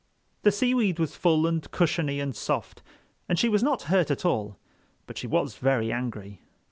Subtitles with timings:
[0.41, 2.81] The seaweed was full and cushiony and soft,
[3.29, 6.41] and she was not hurt at all—but she was very angry.